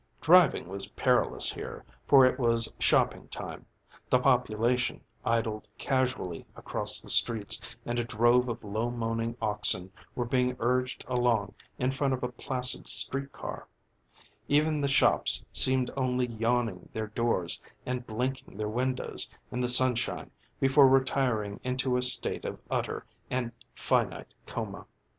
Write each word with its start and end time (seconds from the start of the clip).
Driving 0.19 0.67
was 0.67 0.89
perilous 0.93 1.53
here, 1.53 1.85
for 2.07 2.25
it 2.25 2.39
was 2.39 2.73
shopping 2.79 3.27
time; 3.27 3.67
the 4.09 4.19
population 4.19 4.99
idled 5.23 5.67
casually 5.77 6.43
across 6.55 7.01
the 7.01 7.09
streets 7.11 7.61
and 7.85 7.99
a 7.99 8.03
drove 8.03 8.47
of 8.49 8.63
low 8.63 8.89
moaning 8.89 9.37
oxen 9.43 9.91
were 10.15 10.25
being 10.25 10.55
urged 10.59 11.05
along 11.07 11.53
in 11.77 11.91
front 11.91 12.15
of 12.15 12.23
a 12.23 12.31
placid 12.31 12.87
street 12.87 13.31
car; 13.31 13.67
even 14.47 14.81
the 14.81 14.87
shops 14.89 15.45
seemed 15.51 15.91
only 15.95 16.25
yawning 16.25 16.89
their 16.91 17.05
doors 17.05 17.61
and 17.85 18.07
blinking 18.07 18.57
their 18.57 18.69
windows 18.69 19.29
in 19.51 19.59
the 19.59 19.67
sunshine 19.67 20.31
before 20.59 20.87
retiring 20.87 21.59
into 21.63 21.95
a 21.95 22.01
state 22.01 22.43
of 22.43 22.59
utter 22.71 23.05
and 23.29 23.51
finite 23.75 24.33
coma. 24.47 24.87